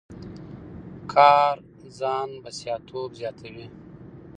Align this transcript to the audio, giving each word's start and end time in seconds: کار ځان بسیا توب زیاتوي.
کار 1.11 1.55
ځان 1.99 2.29
بسیا 2.43 2.75
توب 2.87 3.09
زیاتوي. 3.19 3.67